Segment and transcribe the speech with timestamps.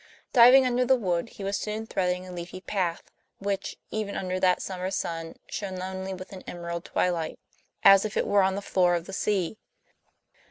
[0.33, 3.03] Diving under the wood, he was soon threading a leafy path
[3.37, 7.37] which, even under that summer sun, shone only with an emerald twilight,
[7.83, 9.59] as if it were on the floor of the sea.